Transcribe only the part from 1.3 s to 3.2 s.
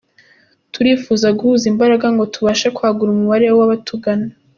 guhuza imbaraga ngo tubashe kwagura